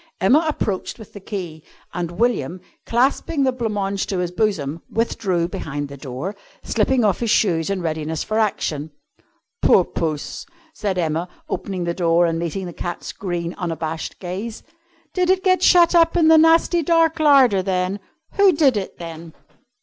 Emma 0.19 0.43
approached 0.47 0.97
with 0.97 1.13
the 1.13 1.19
key, 1.19 1.63
and 1.93 2.09
William, 2.17 2.59
clasping 2.87 3.43
the 3.43 3.51
blanc 3.51 3.71
mange 3.71 4.07
to 4.07 4.17
his 4.17 4.31
bosom, 4.31 4.81
withdrew 4.89 5.47
behind 5.47 5.89
the 5.89 5.95
door, 5.95 6.35
slipping 6.63 7.03
off 7.05 7.19
his 7.19 7.29
shoes 7.29 7.69
in 7.69 7.83
readiness 7.83 8.23
for 8.23 8.39
action. 8.39 8.89
"Poor 9.61 9.85
Puss!" 9.85 10.47
said 10.73 10.97
Emma, 10.97 11.29
opening 11.47 11.83
the 11.83 11.93
door 11.93 12.25
and 12.25 12.39
meeting 12.39 12.65
the 12.65 12.73
cat's 12.73 13.11
green, 13.11 13.53
unabashed 13.59 14.17
gaze. 14.17 14.63
"Did 15.13 15.29
it 15.29 15.43
get 15.43 15.61
shut 15.61 15.93
up 15.93 16.17
in 16.17 16.29
the 16.29 16.37
nasty 16.39 16.81
dark 16.81 17.19
larder, 17.19 17.61
then? 17.61 17.99
Who 18.37 18.53
did 18.53 18.77
it, 18.77 18.97
then?" 18.97 19.35